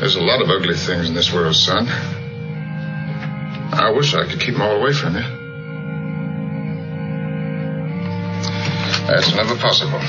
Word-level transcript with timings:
There's 0.00 0.16
a 0.16 0.20
lot 0.20 0.42
of 0.42 0.50
ugly 0.50 0.76
things 0.76 1.08
in 1.08 1.14
this 1.14 1.32
world, 1.32 1.56
son. 1.56 1.86
I 3.72 3.90
wish 3.96 4.14
I 4.14 4.26
could 4.26 4.40
keep 4.40 4.54
them 4.54 4.62
all 4.62 4.76
away 4.76 4.92
from 4.92 5.14
you. 5.14 5.22
That's 9.06 9.34
never 9.34 9.56
possible. 9.56 10.00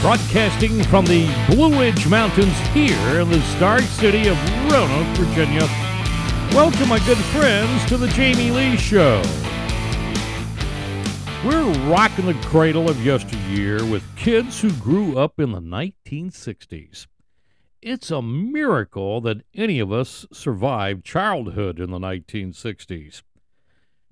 Broadcasting 0.00 0.82
from 0.84 1.06
the 1.06 1.28
Blue 1.48 1.78
Ridge 1.78 2.08
Mountains 2.08 2.58
here 2.74 3.20
in 3.20 3.30
the 3.30 3.40
star 3.56 3.80
city 3.80 4.28
of 4.28 4.36
Roanoke, 4.70 5.16
Virginia. 5.16 5.68
Welcome, 6.52 6.88
my 6.88 6.98
good 7.06 7.18
friends, 7.18 7.84
to 7.86 7.96
the 7.96 8.08
Jamie 8.08 8.50
Lee 8.50 8.76
Show. 8.76 9.22
We're 11.44 11.72
rocking 11.90 12.26
the 12.26 12.34
cradle 12.34 12.88
of 12.88 13.04
yesteryear 13.04 13.84
with 13.84 14.14
kids 14.14 14.60
who 14.60 14.70
grew 14.74 15.18
up 15.18 15.40
in 15.40 15.50
the 15.50 15.60
1960s. 15.60 17.08
It's 17.82 18.12
a 18.12 18.22
miracle 18.22 19.20
that 19.22 19.42
any 19.52 19.80
of 19.80 19.90
us 19.90 20.24
survived 20.32 21.04
childhood 21.04 21.80
in 21.80 21.90
the 21.90 21.98
1960s. 21.98 23.22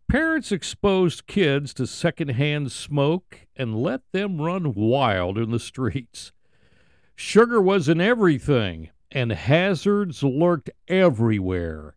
Parents 0.09 0.51
exposed 0.51 1.29
kids 1.29 1.73
to 1.74 1.87
secondhand 1.87 2.73
smoke 2.73 3.47
and 3.55 3.80
let 3.80 4.01
them 4.10 4.41
run 4.43 4.74
wild 4.74 5.38
in 5.38 5.52
the 5.52 5.60
streets. 5.60 6.33
Sugar 7.15 7.60
was 7.60 7.88
in 7.88 8.01
everything, 8.01 8.91
and 9.12 9.30
hazards 9.30 10.24
lurked 10.24 10.71
everywhere. 10.88 11.95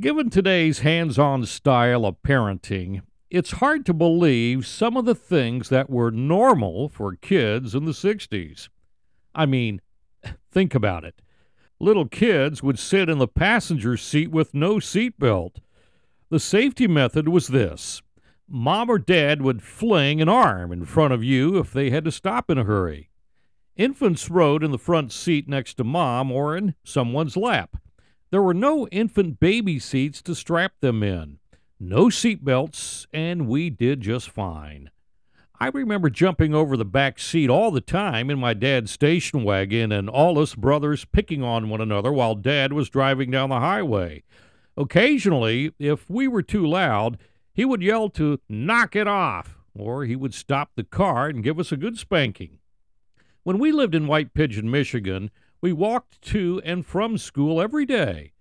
Given 0.00 0.30
today's 0.30 0.80
hands 0.80 1.16
on 1.16 1.46
style 1.46 2.04
of 2.04 2.20
parenting, 2.24 3.02
it's 3.32 3.52
hard 3.52 3.84
to 3.86 3.94
believe 3.94 4.66
some 4.66 4.96
of 4.96 5.04
the 5.04 5.14
things 5.14 5.68
that 5.70 5.90
were 5.90 6.10
normal 6.10 6.88
for 6.88 7.16
kids 7.16 7.74
in 7.74 7.84
the 7.84 7.92
60s. 7.92 8.68
I 9.34 9.46
mean, 9.46 9.80
think 10.52 10.74
about 10.74 11.04
it. 11.04 11.20
Little 11.80 12.06
kids 12.06 12.62
would 12.62 12.78
sit 12.78 13.08
in 13.08 13.18
the 13.18 13.26
passenger 13.26 13.96
seat 13.96 14.30
with 14.30 14.54
no 14.54 14.76
seatbelt 14.76 15.56
the 16.32 16.40
safety 16.40 16.88
method 16.88 17.28
was 17.28 17.48
this 17.48 18.00
Mom 18.48 18.88
or 18.88 18.98
Dad 18.98 19.42
would 19.42 19.62
fling 19.62 20.22
an 20.22 20.30
arm 20.30 20.72
in 20.72 20.86
front 20.86 21.12
of 21.12 21.22
you 21.22 21.58
if 21.58 21.74
they 21.74 21.90
had 21.90 22.06
to 22.06 22.10
stop 22.10 22.48
in 22.48 22.56
a 22.56 22.64
hurry. 22.64 23.10
Infants 23.76 24.30
rode 24.30 24.64
in 24.64 24.70
the 24.70 24.78
front 24.78 25.12
seat 25.12 25.46
next 25.46 25.74
to 25.74 25.84
Mom 25.84 26.32
or 26.32 26.56
in 26.56 26.74
someone's 26.84 27.36
lap. 27.36 27.76
There 28.30 28.40
were 28.40 28.54
no 28.54 28.88
infant 28.88 29.40
baby 29.40 29.78
seats 29.78 30.22
to 30.22 30.34
strap 30.34 30.72
them 30.80 31.02
in, 31.02 31.38
no 31.82 32.08
seat 32.08 32.44
belts, 32.44 33.06
and 33.12 33.48
we 33.48 33.68
did 33.68 34.00
just 34.00 34.30
fine. 34.30 34.90
I 35.58 35.68
remember 35.68 36.10
jumping 36.10 36.54
over 36.54 36.76
the 36.76 36.84
back 36.84 37.18
seat 37.18 37.50
all 37.50 37.70
the 37.70 37.80
time 37.80 38.30
in 38.30 38.38
my 38.38 38.54
dad's 38.54 38.90
station 38.90 39.44
wagon 39.44 39.92
and 39.92 40.08
all 40.08 40.38
us 40.38 40.54
brothers 40.54 41.04
picking 41.04 41.42
on 41.42 41.68
one 41.68 41.80
another 41.80 42.12
while 42.12 42.34
dad 42.34 42.72
was 42.72 42.88
driving 42.88 43.30
down 43.30 43.50
the 43.50 43.60
highway. 43.60 44.22
Occasionally, 44.76 45.72
if 45.78 46.08
we 46.08 46.26
were 46.26 46.42
too 46.42 46.66
loud, 46.66 47.18
he 47.52 47.64
would 47.64 47.82
yell 47.82 48.08
to 48.10 48.40
knock 48.48 48.96
it 48.96 49.06
off, 49.06 49.58
or 49.74 50.04
he 50.04 50.16
would 50.16 50.34
stop 50.34 50.70
the 50.74 50.84
car 50.84 51.28
and 51.28 51.44
give 51.44 51.58
us 51.58 51.70
a 51.70 51.76
good 51.76 51.98
spanking. 51.98 52.58
When 53.42 53.58
we 53.58 53.72
lived 53.72 53.94
in 53.94 54.06
White 54.06 54.34
Pigeon, 54.34 54.70
Michigan, 54.70 55.30
we 55.60 55.72
walked 55.72 56.22
to 56.22 56.60
and 56.64 56.86
from 56.86 57.18
school 57.18 57.60
every 57.60 57.86
day, 57.86 58.31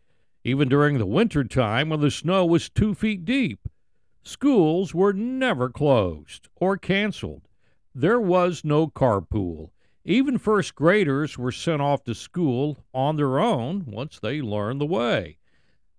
even 0.43 0.67
during 0.69 0.97
the 0.97 1.05
winter 1.05 1.43
time 1.43 1.89
when 1.89 2.01
the 2.01 2.11
snow 2.11 2.45
was 2.45 2.69
two 2.69 2.93
feet 2.95 3.25
deep. 3.25 3.67
Schools 4.23 4.93
were 4.93 5.13
never 5.13 5.69
closed 5.69 6.47
or 6.55 6.77
canceled. 6.77 7.47
There 7.93 8.19
was 8.19 8.63
no 8.63 8.87
carpool. 8.87 9.71
Even 10.03 10.37
first 10.37 10.73
graders 10.75 11.37
were 11.37 11.51
sent 11.51 11.81
off 11.81 12.03
to 12.05 12.15
school 12.15 12.85
on 12.93 13.17
their 13.17 13.39
own 13.39 13.85
once 13.85 14.19
they 14.19 14.41
learned 14.41 14.81
the 14.81 14.85
way. 14.85 15.37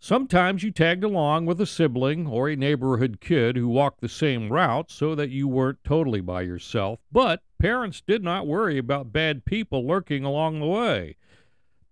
Sometimes 0.00 0.64
you 0.64 0.72
tagged 0.72 1.04
along 1.04 1.47
with 1.47 1.60
a 1.60 1.66
sibling 1.66 2.26
or 2.26 2.48
a 2.48 2.56
neighborhood 2.56 3.20
kid 3.20 3.56
who 3.56 3.69
walked 3.69 4.00
the 4.00 4.09
same 4.09 4.53
route 4.53 4.91
so 4.91 5.14
that 5.14 5.30
you 5.30 5.47
weren't 5.47 5.84
totally 5.84 6.20
by 6.20 6.42
yourself, 6.42 6.98
but 7.12 7.41
parents 7.60 8.00
did 8.04 8.24
not 8.24 8.48
worry 8.48 8.78
about 8.78 9.12
bad 9.12 9.44
people 9.44 9.86
lurking 9.86 10.24
along 10.24 10.59
the 10.59 10.66
way. 10.66 11.14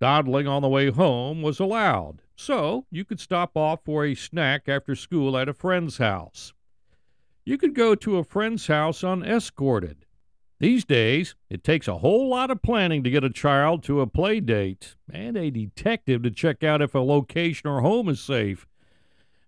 Dawdling 0.01 0.49
on 0.49 0.63
the 0.63 0.69
way 0.69 0.91
home 0.91 1.43
was 1.43 1.61
allowed, 1.61 2.23
so 2.41 2.87
you 2.91 3.05
could 3.05 3.21
stop 3.21 3.57
off 3.57 3.81
for 3.85 4.05
a 4.05 4.15
snack 4.15 4.69
after 4.69 4.95
school 4.95 5.37
at 5.37 5.49
a 5.49 5.55
friend's 5.55 5.99
house. 5.99 6.53
You 7.45 7.59
could 7.59 7.75
go 7.75 7.95
to 7.95 8.17
a 8.17 8.25
friend's 8.25 8.67
house 8.67 9.03
unescorted. 9.05 10.07
These 10.59 10.85
days, 10.85 11.35
it 11.49 11.65
takes 11.65 11.89
a 11.89 11.99
whole 11.99 12.29
lot 12.29 12.51
of 12.51 12.63
planning 12.63 13.03
to 13.05 13.11
get 13.11 13.25
a 13.25 13.31
child 13.31 13.83
to 13.85 14.01
a 14.01 14.07
play 14.07 14.41
date 14.41 14.97
and 15.13 15.37
a 15.37 15.51
detective 15.51 16.23
to 16.23 16.31
check 16.31 16.65
out 16.65 16.83
if 16.83 16.95
a 16.95 16.99
location 16.99 17.69
or 17.69 17.81
home 17.81 18.09
is 18.09 18.21
safe. 18.21 18.67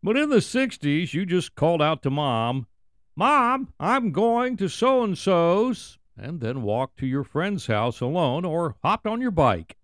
But 0.03 0.17
in 0.17 0.31
the 0.31 0.37
60s, 0.37 1.13
you 1.13 1.27
just 1.27 1.55
called 1.55 1.83
out 1.83 2.03
to 2.03 2.11
mom, 2.11 2.67
Mom, 3.15 3.73
I'm 3.79 4.11
going 4.11 4.57
to 4.57 4.69
so 4.69 5.03
and 5.03 5.17
so's, 5.17 5.99
and 6.17 6.41
then 6.41 6.63
walked 6.63 6.99
to 7.01 7.07
your 7.07 7.25
friend's 7.25 7.67
house 7.67 8.01
alone 8.01 8.45
or 8.45 8.77
hopped 8.83 9.07
on 9.07 9.21
your 9.21 9.31
bike. 9.31 9.77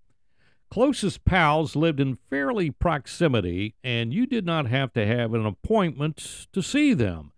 Closest 0.70 1.24
pals 1.24 1.74
lived 1.74 1.98
in 1.98 2.16
fairly 2.28 2.70
proximity, 2.70 3.74
and 3.82 4.12
you 4.12 4.26
did 4.26 4.44
not 4.44 4.66
have 4.66 4.92
to 4.92 5.06
have 5.06 5.32
an 5.32 5.46
appointment 5.46 6.46
to 6.52 6.62
see 6.62 6.92
them. 6.92 7.32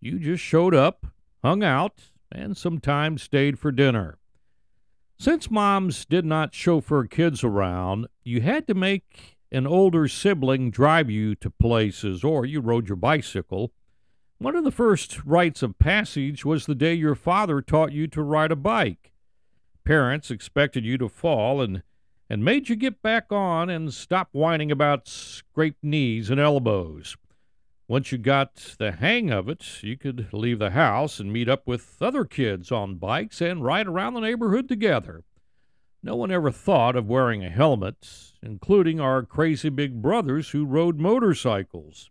You 0.00 0.18
just 0.18 0.42
showed 0.42 0.74
up, 0.74 1.06
hung 1.42 1.62
out, 1.62 2.10
and 2.32 2.56
sometimes 2.56 3.22
stayed 3.22 3.58
for 3.58 3.70
dinner. 3.70 4.18
Since 5.18 5.50
moms 5.50 6.04
did 6.04 6.24
not 6.24 6.52
chauffeur 6.52 7.04
kids 7.04 7.44
around, 7.44 8.08
you 8.24 8.40
had 8.40 8.66
to 8.66 8.74
make 8.74 9.36
an 9.52 9.68
older 9.68 10.08
sibling 10.08 10.72
drive 10.72 11.08
you 11.08 11.36
to 11.36 11.50
places 11.50 12.24
or 12.24 12.44
you 12.44 12.60
rode 12.60 12.88
your 12.88 12.96
bicycle. 12.96 13.72
One 14.38 14.56
of 14.56 14.64
the 14.64 14.72
first 14.72 15.24
rites 15.24 15.62
of 15.62 15.78
passage 15.78 16.44
was 16.44 16.66
the 16.66 16.74
day 16.74 16.94
your 16.94 17.14
father 17.14 17.62
taught 17.62 17.92
you 17.92 18.08
to 18.08 18.22
ride 18.22 18.50
a 18.50 18.56
bike. 18.56 19.12
Parents 19.84 20.30
expected 20.30 20.84
you 20.84 20.98
to 20.98 21.08
fall 21.08 21.62
and 21.62 21.84
and 22.28 22.44
made 22.44 22.68
you 22.68 22.76
get 22.76 23.02
back 23.02 23.30
on 23.30 23.68
and 23.68 23.92
stop 23.92 24.28
whining 24.32 24.70
about 24.70 25.08
scraped 25.08 25.82
knees 25.82 26.30
and 26.30 26.40
elbows. 26.40 27.16
Once 27.86 28.10
you 28.10 28.16
got 28.16 28.76
the 28.78 28.92
hang 28.92 29.30
of 29.30 29.48
it, 29.48 29.82
you 29.82 29.96
could 29.96 30.32
leave 30.32 30.58
the 30.58 30.70
house 30.70 31.20
and 31.20 31.32
meet 31.32 31.48
up 31.48 31.66
with 31.66 32.00
other 32.00 32.24
kids 32.24 32.72
on 32.72 32.94
bikes 32.94 33.42
and 33.42 33.62
ride 33.62 33.86
around 33.86 34.14
the 34.14 34.20
neighborhood 34.20 34.66
together. 34.68 35.22
No 36.02 36.16
one 36.16 36.30
ever 36.30 36.50
thought 36.50 36.96
of 36.96 37.08
wearing 37.08 37.44
a 37.44 37.50
helmet, 37.50 38.32
including 38.42 39.00
our 39.00 39.22
crazy 39.22 39.68
big 39.68 40.00
brothers 40.00 40.50
who 40.50 40.64
rode 40.64 40.98
motorcycles. 40.98 42.10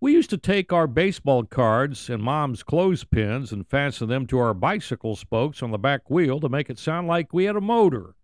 We 0.00 0.12
used 0.12 0.30
to 0.30 0.38
take 0.38 0.72
our 0.72 0.86
baseball 0.86 1.44
cards 1.44 2.10
and 2.10 2.22
mom's 2.22 2.62
clothespins 2.62 3.52
and 3.52 3.66
fasten 3.66 4.08
them 4.08 4.26
to 4.26 4.38
our 4.38 4.54
bicycle 4.54 5.16
spokes 5.16 5.62
on 5.62 5.70
the 5.70 5.78
back 5.78 6.10
wheel 6.10 6.40
to 6.40 6.48
make 6.48 6.68
it 6.68 6.78
sound 6.78 7.08
like 7.08 7.32
we 7.32 7.44
had 7.44 7.56
a 7.56 7.60
motor. 7.60 8.14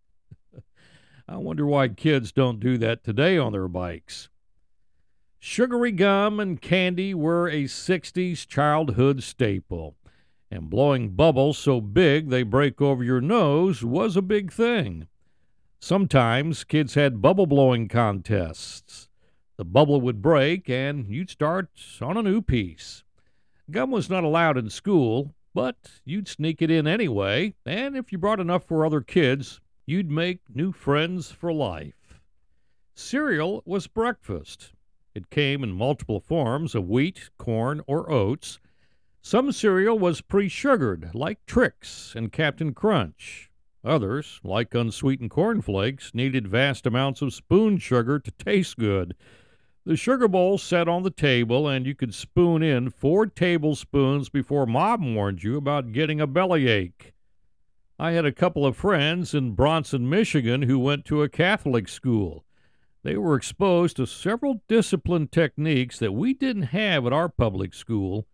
I 1.30 1.36
wonder 1.36 1.64
why 1.64 1.86
kids 1.86 2.32
don't 2.32 2.58
do 2.58 2.76
that 2.78 3.04
today 3.04 3.38
on 3.38 3.52
their 3.52 3.68
bikes. 3.68 4.28
Sugary 5.38 5.92
gum 5.92 6.40
and 6.40 6.60
candy 6.60 7.14
were 7.14 7.48
a 7.48 7.64
60s 7.66 8.44
childhood 8.48 9.22
staple, 9.22 9.94
and 10.50 10.68
blowing 10.68 11.10
bubbles 11.10 11.56
so 11.56 11.80
big 11.80 12.30
they 12.30 12.42
break 12.42 12.80
over 12.80 13.04
your 13.04 13.20
nose 13.20 13.84
was 13.84 14.16
a 14.16 14.22
big 14.22 14.52
thing. 14.52 15.06
Sometimes 15.78 16.64
kids 16.64 16.94
had 16.94 17.22
bubble 17.22 17.46
blowing 17.46 17.86
contests. 17.86 19.08
The 19.56 19.64
bubble 19.64 20.00
would 20.00 20.20
break, 20.20 20.68
and 20.68 21.06
you'd 21.14 21.30
start 21.30 21.70
on 22.02 22.16
a 22.16 22.24
new 22.24 22.42
piece. 22.42 23.04
Gum 23.70 23.92
was 23.92 24.10
not 24.10 24.24
allowed 24.24 24.58
in 24.58 24.68
school, 24.68 25.36
but 25.54 25.76
you'd 26.04 26.26
sneak 26.26 26.60
it 26.60 26.72
in 26.72 26.88
anyway, 26.88 27.54
and 27.64 27.96
if 27.96 28.10
you 28.10 28.18
brought 28.18 28.40
enough 28.40 28.64
for 28.64 28.84
other 28.84 29.00
kids, 29.00 29.60
you'd 29.90 30.08
make 30.08 30.38
new 30.54 30.70
friends 30.70 31.32
for 31.32 31.52
life. 31.52 32.20
Cereal 32.94 33.60
was 33.66 33.88
breakfast. 33.88 34.72
It 35.16 35.30
came 35.30 35.64
in 35.64 35.72
multiple 35.72 36.20
forms 36.20 36.76
of 36.76 36.88
wheat, 36.88 37.28
corn, 37.38 37.80
or 37.88 38.08
oats. 38.08 38.60
Some 39.20 39.50
cereal 39.50 39.98
was 39.98 40.20
pre 40.20 40.48
sugared, 40.48 41.10
like 41.12 41.44
Trix 41.44 42.14
and 42.14 42.30
Captain 42.30 42.72
Crunch. 42.72 43.50
Others, 43.82 44.40
like 44.44 44.76
unsweetened 44.76 45.30
cornflakes, 45.30 46.14
needed 46.14 46.46
vast 46.46 46.86
amounts 46.86 47.20
of 47.20 47.34
spoon 47.34 47.78
sugar 47.78 48.20
to 48.20 48.30
taste 48.30 48.78
good. 48.78 49.16
The 49.84 49.96
sugar 49.96 50.28
bowl 50.28 50.58
sat 50.58 50.86
on 50.86 51.02
the 51.02 51.10
table, 51.10 51.66
and 51.66 51.84
you 51.84 51.96
could 51.96 52.14
spoon 52.14 52.62
in 52.62 52.90
four 52.90 53.26
tablespoons 53.26 54.28
before 54.28 54.66
Mom 54.66 55.16
warned 55.16 55.42
you 55.42 55.56
about 55.56 55.90
getting 55.90 56.20
a 56.20 56.28
bellyache. 56.28 57.12
I 58.00 58.12
had 58.12 58.24
a 58.24 58.32
couple 58.32 58.64
of 58.64 58.78
friends 58.78 59.34
in 59.34 59.50
Bronson, 59.52 60.08
Michigan, 60.08 60.62
who 60.62 60.78
went 60.78 61.04
to 61.04 61.22
a 61.22 61.28
Catholic 61.28 61.86
school. 61.86 62.46
They 63.02 63.18
were 63.18 63.36
exposed 63.36 63.96
to 63.96 64.06
several 64.06 64.62
discipline 64.68 65.28
techniques 65.28 65.98
that 65.98 66.12
we 66.12 66.32
didn't 66.32 66.72
have 66.72 67.04
at 67.04 67.12
our 67.12 67.28
public 67.28 67.74
school. 67.74 68.26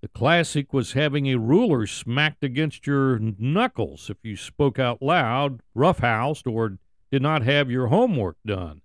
The 0.00 0.08
classic 0.08 0.72
was 0.72 0.94
having 0.94 1.26
a 1.26 1.38
ruler 1.38 1.86
smacked 1.86 2.42
against 2.42 2.86
your 2.86 3.18
knuckles 3.18 4.08
if 4.08 4.16
you 4.22 4.34
spoke 4.34 4.78
out 4.78 5.02
loud, 5.02 5.60
roughhoused, 5.76 6.50
or 6.50 6.78
did 7.10 7.20
not 7.20 7.42
have 7.42 7.70
your 7.70 7.88
homework 7.88 8.38
done. 8.46 8.80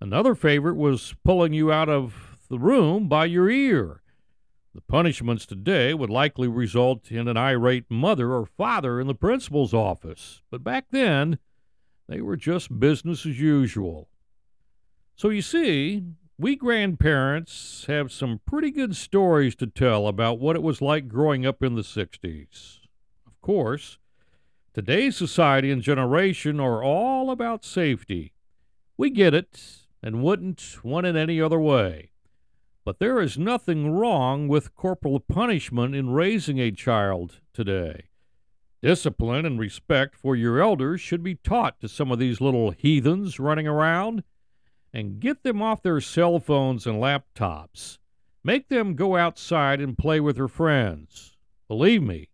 Another 0.00 0.34
favorite 0.34 0.76
was 0.76 1.14
pulling 1.24 1.52
you 1.52 1.70
out 1.70 1.88
of 1.88 2.36
the 2.50 2.58
room 2.58 3.06
by 3.06 3.26
your 3.26 3.48
ear. 3.48 4.01
The 4.74 4.80
punishments 4.80 5.44
today 5.44 5.92
would 5.92 6.08
likely 6.08 6.48
result 6.48 7.10
in 7.10 7.28
an 7.28 7.36
irate 7.36 7.90
mother 7.90 8.32
or 8.32 8.46
father 8.46 9.00
in 9.00 9.06
the 9.06 9.14
principal's 9.14 9.74
office, 9.74 10.40
but 10.50 10.64
back 10.64 10.86
then 10.90 11.38
they 12.08 12.22
were 12.22 12.36
just 12.36 12.80
business 12.80 13.26
as 13.26 13.38
usual. 13.38 14.08
So 15.14 15.28
you 15.28 15.42
see, 15.42 16.02
we 16.38 16.56
grandparents 16.56 17.84
have 17.86 18.10
some 18.10 18.40
pretty 18.46 18.70
good 18.70 18.96
stories 18.96 19.54
to 19.56 19.66
tell 19.66 20.08
about 20.08 20.40
what 20.40 20.56
it 20.56 20.62
was 20.62 20.80
like 20.80 21.06
growing 21.06 21.44
up 21.44 21.62
in 21.62 21.74
the 21.74 21.82
60s. 21.82 22.78
Of 23.26 23.40
course, 23.42 23.98
today's 24.72 25.16
society 25.16 25.70
and 25.70 25.82
generation 25.82 26.58
are 26.58 26.82
all 26.82 27.30
about 27.30 27.64
safety. 27.64 28.32
We 28.96 29.10
get 29.10 29.34
it 29.34 29.86
and 30.02 30.22
wouldn't 30.22 30.78
want 30.82 31.06
it 31.06 31.14
any 31.14 31.40
other 31.40 31.60
way. 31.60 32.11
But 32.84 32.98
there 32.98 33.20
is 33.20 33.38
nothing 33.38 33.92
wrong 33.92 34.48
with 34.48 34.74
corporal 34.74 35.20
punishment 35.20 35.94
in 35.94 36.10
raising 36.10 36.58
a 36.58 36.72
child 36.72 37.40
today. 37.52 38.06
Discipline 38.82 39.46
and 39.46 39.60
respect 39.60 40.16
for 40.16 40.34
your 40.34 40.60
elders 40.60 41.00
should 41.00 41.22
be 41.22 41.36
taught 41.36 41.80
to 41.80 41.88
some 41.88 42.10
of 42.10 42.18
these 42.18 42.40
little 42.40 42.72
heathens 42.72 43.38
running 43.38 43.68
around 43.68 44.24
and 44.92 45.20
get 45.20 45.44
them 45.44 45.62
off 45.62 45.82
their 45.82 46.00
cell 46.00 46.40
phones 46.40 46.84
and 46.86 47.00
laptops. 47.00 47.98
Make 48.42 48.68
them 48.68 48.96
go 48.96 49.16
outside 49.16 49.80
and 49.80 49.96
play 49.96 50.18
with 50.18 50.34
their 50.34 50.48
friends. 50.48 51.36
Believe 51.68 52.02
me, 52.02 52.30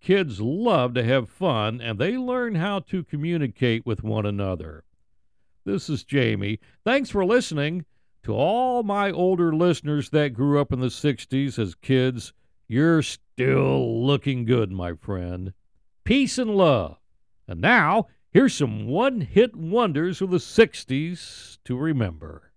kids 0.00 0.40
love 0.40 0.94
to 0.94 1.04
have 1.04 1.28
fun 1.28 1.82
and 1.82 1.98
they 1.98 2.16
learn 2.16 2.54
how 2.54 2.80
to 2.80 3.04
communicate 3.04 3.84
with 3.84 4.02
one 4.02 4.24
another. 4.24 4.84
This 5.66 5.90
is 5.90 6.02
Jamie. 6.02 6.58
Thanks 6.82 7.10
for 7.10 7.26
listening. 7.26 7.84
To 8.24 8.34
all 8.34 8.82
my 8.82 9.10
older 9.10 9.54
listeners 9.54 10.10
that 10.10 10.34
grew 10.34 10.60
up 10.60 10.72
in 10.72 10.80
the 10.80 10.86
60s 10.86 11.58
as 11.58 11.74
kids, 11.74 12.32
you're 12.68 13.02
still 13.02 14.04
looking 14.04 14.44
good, 14.44 14.70
my 14.70 14.94
friend. 14.94 15.52
Peace 16.04 16.38
and 16.38 16.50
love. 16.54 16.98
And 17.48 17.60
now, 17.60 18.06
Here's 18.32 18.54
some 18.54 18.86
one 18.86 19.20
hit 19.20 19.54
wonders 19.54 20.22
of 20.22 20.30
the 20.30 20.38
60s 20.38 21.58
to 21.66 21.76
remember. 21.76 22.50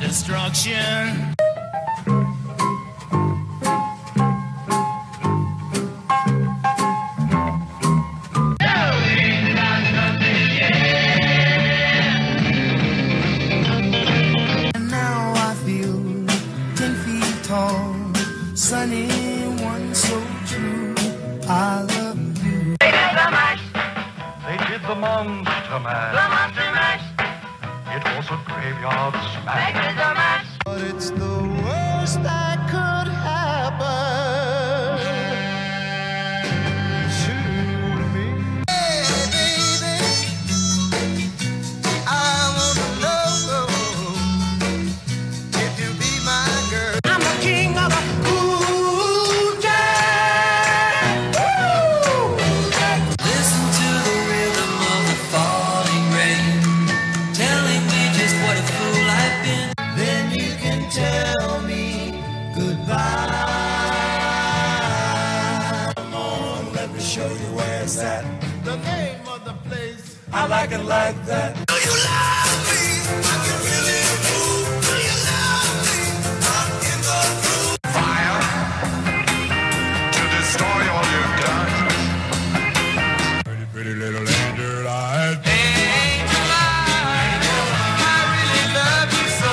destruction. 0.00 1.33
I 69.46 70.46
like 70.46 70.72
it 70.72 70.84
like 70.84 71.26
that. 71.26 71.54
Do 71.66 71.74
you 71.74 71.94
love 72.08 72.64
me? 72.68 72.80
I 73.22 73.36
can 73.44 73.58
really 73.68 74.00
move. 74.24 74.66
Do 74.84 74.94
you 75.04 75.16
love 75.28 75.76
me? 75.84 76.00
I'm 76.48 76.68
in 76.90 76.98
the 77.04 77.20
groove. 77.44 77.76
Fire 77.92 78.40
to 80.14 80.22
destroy 80.36 80.82
all 80.94 81.06
you've 81.12 81.36
done. 81.44 81.72
Pretty, 83.44 83.66
pretty 83.72 83.94
little 83.94 84.26
angel 84.26 84.88
eyes. 84.88 85.36
Angel 85.44 86.50
eyes. 86.64 87.44
Oh, 87.44 88.08
I 88.10 88.16
really 88.32 88.66
love 88.80 89.12
you 89.18 89.28
so. 89.40 89.52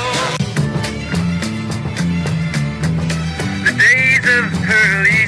The 3.66 3.74
days 3.76 4.24
of 4.40 4.46
Pearly 4.66 5.21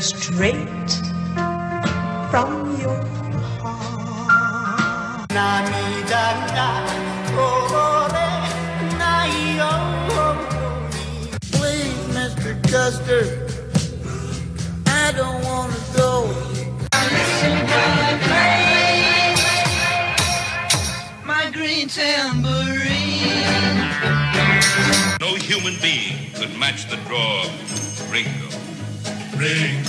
straight 0.00 0.90
from 2.30 2.80
your 2.80 3.02
heart. 3.60 5.28
Please, 11.52 11.98
Mr. 12.14 12.54
Custer, 12.70 13.46
I 14.86 15.12
don't 15.16 15.42
want 15.44 15.72
to 15.72 15.80
go. 15.96 16.26
My 21.24 21.50
green 21.52 21.88
tambourine. 21.88 22.78
No 25.20 25.34
human 25.34 25.74
being 25.82 26.32
could 26.34 26.56
match 26.58 26.88
the 26.88 26.96
draw 27.08 27.44
of 27.44 28.12
Ringo. 28.12 28.77
Just 29.38 29.88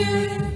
天 0.00 0.49